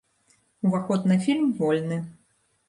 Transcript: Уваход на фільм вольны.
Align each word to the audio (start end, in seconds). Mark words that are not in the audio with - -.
Уваход 0.63 1.05
на 1.11 1.19
фільм 1.27 1.53
вольны. 1.61 2.01